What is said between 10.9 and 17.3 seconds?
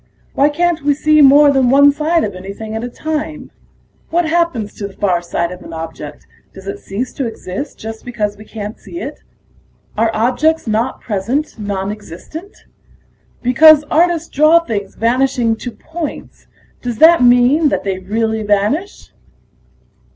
present nonexistent? Because artists draw things vanishing to points, does that